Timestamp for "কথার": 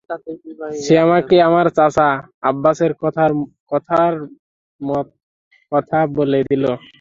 3.71-4.13